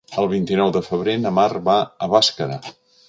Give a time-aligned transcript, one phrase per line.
[0.21, 2.59] El vint-i-nou de febrer na Mar va a Bàscara.